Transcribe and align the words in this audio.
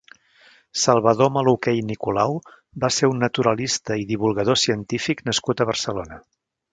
Salvador 0.83 1.29
Maluquer 1.33 1.73
i 1.79 1.83
Nicolau 1.89 2.33
va 2.85 2.89
ser 2.95 3.09
un 3.11 3.21
naturalista 3.23 3.99
i 4.05 4.07
divulgador 4.13 4.59
científic 4.63 5.23
nascut 5.29 5.63
a 5.63 5.69
Barcelona. 5.71 6.19